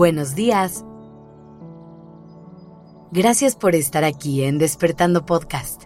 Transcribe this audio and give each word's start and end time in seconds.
Buenos 0.00 0.34
días. 0.34 0.82
Gracias 3.10 3.54
por 3.54 3.74
estar 3.74 4.02
aquí 4.02 4.44
en 4.44 4.56
Despertando 4.56 5.26
Podcast. 5.26 5.82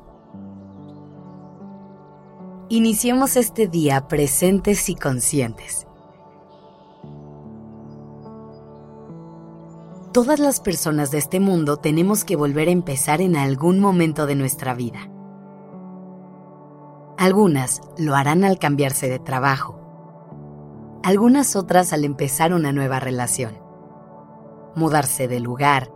Iniciemos 2.69 3.37
este 3.37 3.66
día 3.66 4.06
presentes 4.06 4.88
y 4.88 4.95
conscientes. 4.95 5.88
Todas 10.12 10.38
las 10.38 10.60
personas 10.60 11.10
de 11.10 11.19
este 11.19 11.41
mundo 11.41 11.78
tenemos 11.78 12.24
que 12.24 12.37
volver 12.37 12.69
a 12.69 12.70
empezar 12.70 13.20
en 13.20 13.34
algún 13.34 13.80
momento 13.80 14.27
de 14.27 14.37
nuestra 14.37 14.74
vida. 14.74 15.10
Algunas 17.19 17.80
lo 17.98 18.15
harán 18.15 18.45
al 18.45 18.60
cambiarse 18.60 19.09
de 19.09 19.19
trabajo, 19.19 19.80
algunas 21.02 21.56
otras 21.56 21.92
al 21.92 22.05
empezar 22.05 22.55
una 22.55 22.70
nueva 22.70 23.01
relación, 23.01 23.63
mudarse 24.77 25.28
de 25.28 25.41
lugar, 25.41 25.91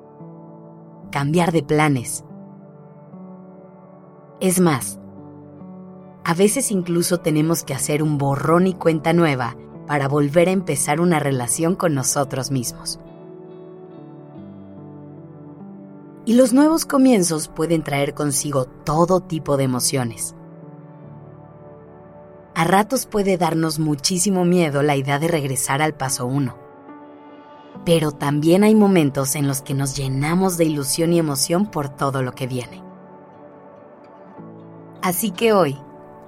cambiar 1.10 1.52
de 1.52 1.62
planes. 1.62 2.24
Es 4.40 4.60
más, 4.60 4.98
a 6.24 6.34
veces 6.34 6.70
incluso 6.70 7.18
tenemos 7.18 7.64
que 7.64 7.74
hacer 7.74 8.02
un 8.02 8.18
borrón 8.18 8.66
y 8.66 8.74
cuenta 8.74 9.12
nueva 9.12 9.56
para 9.86 10.06
volver 10.08 10.48
a 10.48 10.52
empezar 10.52 11.00
una 11.00 11.18
relación 11.18 11.74
con 11.74 11.94
nosotros 11.94 12.50
mismos. 12.50 13.00
Y 16.26 16.34
los 16.34 16.52
nuevos 16.52 16.84
comienzos 16.84 17.48
pueden 17.48 17.82
traer 17.82 18.12
consigo 18.12 18.66
todo 18.66 19.20
tipo 19.20 19.56
de 19.56 19.64
emociones. 19.64 20.34
A 22.54 22.64
ratos 22.64 23.06
puede 23.06 23.38
darnos 23.38 23.78
muchísimo 23.78 24.44
miedo 24.44 24.82
la 24.82 24.96
idea 24.96 25.18
de 25.18 25.28
regresar 25.28 25.80
al 25.80 25.94
paso 25.94 26.26
uno. 26.26 26.67
Pero 27.84 28.12
también 28.12 28.64
hay 28.64 28.74
momentos 28.74 29.34
en 29.34 29.48
los 29.48 29.62
que 29.62 29.74
nos 29.74 29.96
llenamos 29.96 30.56
de 30.56 30.64
ilusión 30.64 31.12
y 31.12 31.18
emoción 31.18 31.66
por 31.66 31.88
todo 31.88 32.22
lo 32.22 32.32
que 32.32 32.46
viene. 32.46 32.82
Así 35.02 35.30
que 35.30 35.52
hoy 35.52 35.78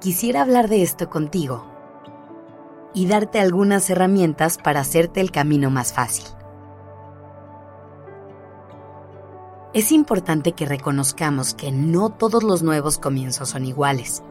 quisiera 0.00 0.42
hablar 0.42 0.68
de 0.68 0.82
esto 0.82 1.10
contigo 1.10 1.66
y 2.94 3.06
darte 3.06 3.40
algunas 3.40 3.88
herramientas 3.90 4.58
para 4.58 4.80
hacerte 4.80 5.20
el 5.20 5.30
camino 5.30 5.70
más 5.70 5.92
fácil. 5.92 6.24
Es 9.72 9.92
importante 9.92 10.52
que 10.52 10.66
reconozcamos 10.66 11.54
que 11.54 11.70
no 11.70 12.10
todos 12.10 12.42
los 12.42 12.62
nuevos 12.62 12.98
comienzos 12.98 13.50
son 13.50 13.64
iguales. 13.64 14.22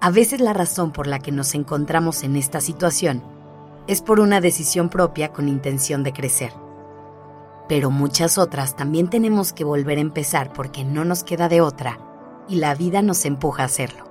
A 0.00 0.10
veces 0.10 0.40
la 0.40 0.52
razón 0.52 0.92
por 0.92 1.06
la 1.06 1.18
que 1.18 1.32
nos 1.32 1.54
encontramos 1.54 2.22
en 2.22 2.36
esta 2.36 2.60
situación 2.60 3.22
es 3.86 4.02
por 4.02 4.20
una 4.20 4.40
decisión 4.40 4.88
propia 4.88 5.32
con 5.32 5.48
intención 5.48 6.02
de 6.02 6.12
crecer. 6.12 6.52
Pero 7.68 7.90
muchas 7.90 8.38
otras 8.38 8.76
también 8.76 9.08
tenemos 9.08 9.52
que 9.52 9.64
volver 9.64 9.98
a 9.98 10.02
empezar 10.02 10.52
porque 10.52 10.84
no 10.84 11.04
nos 11.04 11.24
queda 11.24 11.48
de 11.48 11.60
otra 11.60 11.98
y 12.48 12.56
la 12.56 12.74
vida 12.74 13.02
nos 13.02 13.24
empuja 13.24 13.62
a 13.62 13.66
hacerlo. 13.66 14.04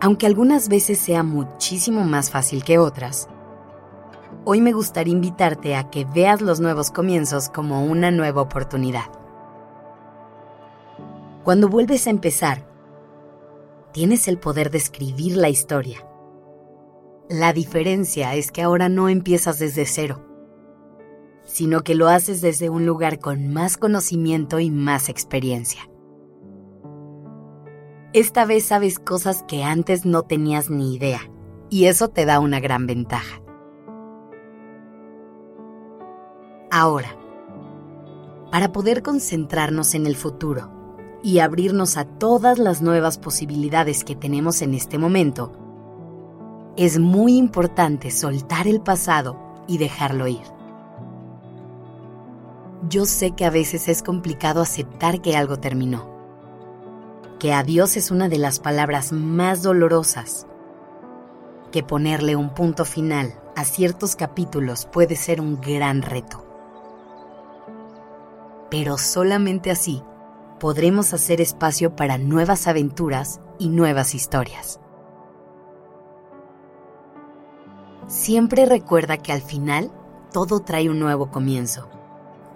Aunque 0.00 0.26
algunas 0.26 0.68
veces 0.68 0.98
sea 0.98 1.22
muchísimo 1.22 2.04
más 2.04 2.30
fácil 2.30 2.62
que 2.62 2.78
otras, 2.78 3.28
hoy 4.44 4.60
me 4.60 4.72
gustaría 4.72 5.14
invitarte 5.14 5.76
a 5.76 5.88
que 5.88 6.04
veas 6.04 6.42
los 6.42 6.60
nuevos 6.60 6.90
comienzos 6.90 7.48
como 7.48 7.84
una 7.84 8.10
nueva 8.10 8.42
oportunidad. 8.42 9.06
Cuando 11.42 11.68
vuelves 11.68 12.06
a 12.06 12.10
empezar, 12.10 12.73
tienes 13.94 14.26
el 14.26 14.38
poder 14.38 14.72
de 14.72 14.78
escribir 14.78 15.36
la 15.36 15.48
historia. 15.48 16.04
La 17.30 17.52
diferencia 17.52 18.34
es 18.34 18.50
que 18.50 18.60
ahora 18.60 18.88
no 18.88 19.08
empiezas 19.08 19.60
desde 19.60 19.86
cero, 19.86 20.26
sino 21.44 21.82
que 21.84 21.94
lo 21.94 22.08
haces 22.08 22.40
desde 22.40 22.68
un 22.68 22.86
lugar 22.86 23.20
con 23.20 23.52
más 23.52 23.76
conocimiento 23.76 24.58
y 24.58 24.68
más 24.68 25.08
experiencia. 25.08 25.88
Esta 28.12 28.44
vez 28.44 28.64
sabes 28.64 28.98
cosas 28.98 29.44
que 29.44 29.62
antes 29.62 30.04
no 30.04 30.22
tenías 30.22 30.70
ni 30.70 30.96
idea, 30.96 31.20
y 31.70 31.84
eso 31.84 32.08
te 32.08 32.24
da 32.24 32.40
una 32.40 32.58
gran 32.58 32.88
ventaja. 32.88 33.40
Ahora, 36.68 37.16
para 38.50 38.72
poder 38.72 39.04
concentrarnos 39.04 39.94
en 39.94 40.06
el 40.06 40.16
futuro 40.16 40.83
y 41.24 41.40
abrirnos 41.40 41.96
a 41.96 42.04
todas 42.04 42.60
las 42.60 42.82
nuevas 42.82 43.18
posibilidades 43.18 44.04
que 44.04 44.14
tenemos 44.14 44.62
en 44.62 44.74
este 44.74 44.98
momento, 44.98 45.52
es 46.76 47.00
muy 47.00 47.36
importante 47.36 48.12
soltar 48.12 48.68
el 48.68 48.80
pasado 48.80 49.64
y 49.66 49.78
dejarlo 49.78 50.28
ir. 50.28 50.44
Yo 52.88 53.06
sé 53.06 53.32
que 53.32 53.44
a 53.44 53.50
veces 53.50 53.88
es 53.88 54.02
complicado 54.02 54.60
aceptar 54.60 55.20
que 55.20 55.36
algo 55.36 55.56
terminó 55.56 56.14
que 57.44 57.52
adiós 57.52 57.98
es 57.98 58.10
una 58.10 58.30
de 58.30 58.38
las 58.38 58.58
palabras 58.58 59.12
más 59.12 59.62
dolorosas, 59.62 60.46
que 61.72 61.82
ponerle 61.82 62.36
un 62.36 62.54
punto 62.54 62.86
final 62.86 63.38
a 63.54 63.64
ciertos 63.64 64.16
capítulos 64.16 64.86
puede 64.86 65.14
ser 65.14 65.42
un 65.42 65.60
gran 65.60 66.00
reto. 66.00 66.42
Pero 68.70 68.96
solamente 68.96 69.70
así 69.70 70.02
podremos 70.58 71.12
hacer 71.12 71.40
espacio 71.40 71.96
para 71.96 72.18
nuevas 72.18 72.66
aventuras 72.66 73.40
y 73.58 73.68
nuevas 73.68 74.14
historias. 74.14 74.80
Siempre 78.06 78.66
recuerda 78.66 79.16
que 79.16 79.32
al 79.32 79.42
final 79.42 79.90
todo 80.32 80.60
trae 80.60 80.90
un 80.90 80.98
nuevo 80.98 81.30
comienzo. 81.30 81.88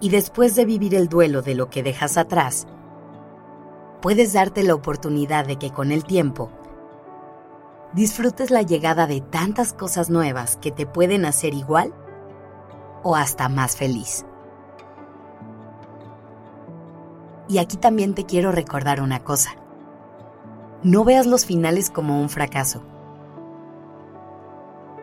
Y 0.01 0.09
después 0.09 0.55
de 0.55 0.65
vivir 0.65 0.95
el 0.95 1.09
duelo 1.09 1.41
de 1.41 1.55
lo 1.55 1.69
que 1.69 1.83
dejas 1.83 2.17
atrás, 2.17 2.67
puedes 4.01 4.33
darte 4.33 4.63
la 4.63 4.75
oportunidad 4.75 5.45
de 5.45 5.57
que 5.57 5.71
con 5.71 5.91
el 5.91 6.05
tiempo 6.05 6.51
disfrutes 7.93 8.51
la 8.51 8.61
llegada 8.61 9.07
de 9.07 9.21
tantas 9.21 9.73
cosas 9.73 10.09
nuevas 10.09 10.57
que 10.57 10.71
te 10.71 10.85
pueden 10.85 11.25
hacer 11.25 11.53
igual 11.53 11.93
o 13.03 13.15
hasta 13.15 13.49
más 13.49 13.75
feliz. 13.75 14.25
Y 17.49 17.57
aquí 17.57 17.75
también 17.75 18.13
te 18.13 18.25
quiero 18.25 18.53
recordar 18.53 19.01
una 19.01 19.23
cosa. 19.23 19.51
No 20.81 21.03
veas 21.03 21.25
los 21.25 21.45
finales 21.45 21.89
como 21.89 22.21
un 22.21 22.29
fracaso. 22.29 22.81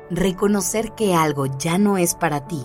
Reconocer 0.09 0.93
que 0.93 1.15
algo 1.15 1.45
ya 1.59 1.77
no 1.77 1.99
es 1.99 2.15
para 2.15 2.47
ti 2.47 2.65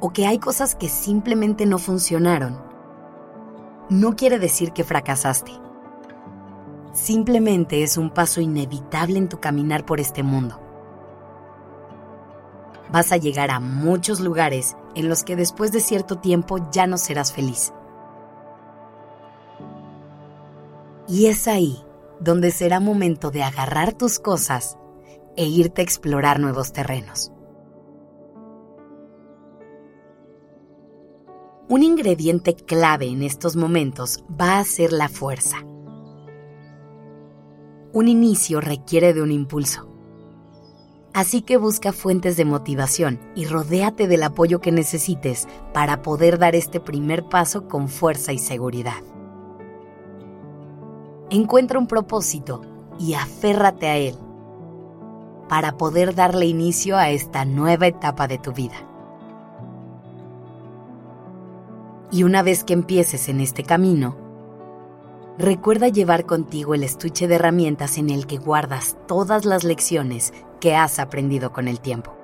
o 0.00 0.12
que 0.12 0.26
hay 0.26 0.38
cosas 0.38 0.74
que 0.74 0.90
simplemente 0.90 1.64
no 1.64 1.78
funcionaron 1.78 2.58
no 3.90 4.16
quiere 4.16 4.38
decir 4.38 4.72
que 4.72 4.82
fracasaste. 4.82 5.52
Simplemente 6.92 7.82
es 7.82 7.98
un 7.98 8.10
paso 8.10 8.40
inevitable 8.40 9.18
en 9.18 9.28
tu 9.28 9.40
caminar 9.40 9.84
por 9.84 10.00
este 10.00 10.22
mundo. 10.22 10.58
Vas 12.90 13.12
a 13.12 13.18
llegar 13.18 13.50
a 13.50 13.60
muchos 13.60 14.20
lugares 14.20 14.76
en 14.94 15.08
los 15.08 15.22
que 15.22 15.36
después 15.36 15.70
de 15.72 15.80
cierto 15.80 16.16
tiempo 16.16 16.70
ya 16.70 16.86
no 16.86 16.96
serás 16.96 17.32
feliz. 17.32 17.74
Y 21.06 21.26
es 21.26 21.48
ahí 21.48 21.78
donde 22.20 22.50
será 22.50 22.80
momento 22.80 23.30
de 23.30 23.42
agarrar 23.42 23.92
tus 23.92 24.18
cosas 24.18 24.78
e 25.36 25.46
irte 25.46 25.82
a 25.82 25.84
explorar 25.84 26.40
nuevos 26.40 26.72
terrenos. 26.72 27.30
Un 31.68 31.82
ingrediente 31.82 32.54
clave 32.54 33.06
en 33.06 33.22
estos 33.22 33.56
momentos 33.56 34.22
va 34.40 34.58
a 34.58 34.64
ser 34.64 34.92
la 34.92 35.08
fuerza. 35.08 35.56
Un 37.92 38.08
inicio 38.08 38.60
requiere 38.60 39.14
de 39.14 39.22
un 39.22 39.32
impulso. 39.32 39.88
Así 41.14 41.42
que 41.42 41.56
busca 41.56 41.92
fuentes 41.92 42.36
de 42.36 42.44
motivación 42.44 43.20
y 43.34 43.46
rodéate 43.46 44.08
del 44.08 44.24
apoyo 44.24 44.60
que 44.60 44.72
necesites 44.72 45.46
para 45.72 46.02
poder 46.02 46.38
dar 46.38 46.54
este 46.54 46.80
primer 46.80 47.28
paso 47.28 47.68
con 47.68 47.88
fuerza 47.88 48.32
y 48.32 48.38
seguridad. 48.38 49.13
Encuentra 51.34 51.80
un 51.80 51.88
propósito 51.88 52.60
y 52.96 53.14
aférrate 53.14 53.88
a 53.88 53.96
él 53.96 54.14
para 55.48 55.76
poder 55.76 56.14
darle 56.14 56.46
inicio 56.46 56.96
a 56.96 57.10
esta 57.10 57.44
nueva 57.44 57.88
etapa 57.88 58.28
de 58.28 58.38
tu 58.38 58.52
vida. 58.52 58.76
Y 62.12 62.22
una 62.22 62.44
vez 62.44 62.62
que 62.62 62.72
empieces 62.72 63.28
en 63.28 63.40
este 63.40 63.64
camino, 63.64 64.16
recuerda 65.36 65.88
llevar 65.88 66.24
contigo 66.24 66.72
el 66.72 66.84
estuche 66.84 67.26
de 67.26 67.34
herramientas 67.34 67.98
en 67.98 68.10
el 68.10 68.28
que 68.28 68.38
guardas 68.38 68.96
todas 69.08 69.44
las 69.44 69.64
lecciones 69.64 70.32
que 70.60 70.76
has 70.76 71.00
aprendido 71.00 71.52
con 71.52 71.66
el 71.66 71.80
tiempo. 71.80 72.14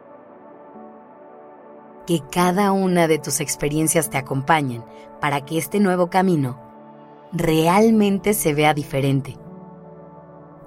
Que 2.06 2.22
cada 2.30 2.70
una 2.70 3.08
de 3.08 3.18
tus 3.18 3.40
experiencias 3.40 4.08
te 4.08 4.18
acompañen 4.18 4.84
para 5.20 5.44
que 5.44 5.58
este 5.58 5.80
nuevo 5.80 6.10
camino 6.10 6.69
realmente 7.32 8.34
se 8.34 8.54
vea 8.54 8.74
diferente 8.74 9.36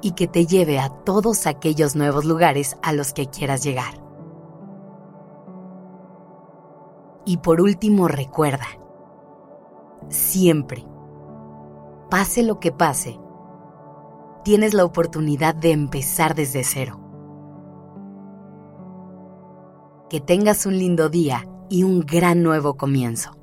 y 0.02 0.12
que 0.12 0.28
te 0.28 0.46
lleve 0.46 0.80
a 0.80 0.90
todos 0.90 1.48
aquellos 1.48 1.96
nuevos 1.96 2.26
lugares 2.26 2.78
a 2.82 2.94
los 2.94 3.14
que 3.14 3.28
quieras 3.28 3.64
llegar. 3.64 4.02
Y 7.26 7.38
por 7.38 7.62
último, 7.62 8.10
recuerda, 8.10 8.68
siempre, 10.10 10.86
pase 12.10 12.44
lo 12.44 12.60
que 12.60 12.74
pase, 12.74 13.18
tienes 14.44 14.74
la 14.74 14.84
oportunidad 14.84 15.56
de 15.56 15.72
empezar 15.72 16.36
desde 16.36 16.66
cero. 16.66 17.00
Que 20.10 20.20
tengas 20.20 20.66
un 20.66 20.78
lindo 20.78 21.08
día 21.10 21.48
y 21.70 21.84
un 21.84 22.02
gran 22.02 22.44
nuevo 22.44 22.76
comienzo. 22.76 23.43